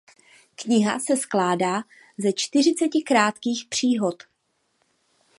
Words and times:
Kniha 0.55 0.99
se 0.99 1.17
skládá 1.17 1.83
ze 2.17 2.33
čtyřiceti 2.33 3.01
krátkých 3.01 3.65
příhod. 3.69 4.23